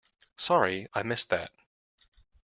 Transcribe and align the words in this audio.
Sorry, 0.35 0.87
I 0.95 1.03
missed 1.03 1.29
that. 1.29 1.51